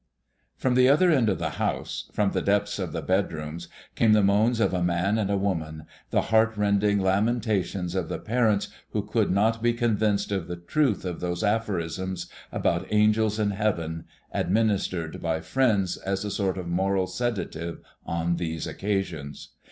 From 0.57 0.73
the 0.73 0.89
other 0.89 1.11
end 1.11 1.29
of 1.29 1.37
the 1.37 1.59
house, 1.63 2.09
from 2.11 2.31
the 2.31 2.41
depths 2.41 2.79
of 2.79 2.91
the 2.91 3.03
bedrooms, 3.03 3.67
came 3.93 4.13
the 4.13 4.23
moans 4.23 4.59
of 4.59 4.73
a 4.73 4.81
man 4.81 5.19
and 5.19 5.29
a 5.29 5.37
woman, 5.37 5.85
the 6.09 6.21
heart 6.33 6.57
rending 6.57 6.99
lamentations 6.99 7.93
of 7.93 8.09
the 8.09 8.17
parents 8.17 8.69
who 8.93 9.03
could 9.03 9.29
not 9.29 9.61
be 9.61 9.73
convinced 9.73 10.31
of 10.31 10.47
the 10.47 10.55
truth 10.55 11.05
of 11.05 11.19
those 11.19 11.43
aphorisms 11.43 12.25
about 12.51 12.87
angels 12.91 13.37
in 13.37 13.51
heaven, 13.51 14.05
administered 14.33 15.21
by 15.21 15.39
friends 15.39 15.97
as 15.97 16.25
a 16.25 16.31
sort 16.31 16.57
of 16.57 16.67
moral 16.67 17.05
sedative 17.05 17.79
on 18.03 18.37
these 18.37 18.65
occasions. 18.65 19.49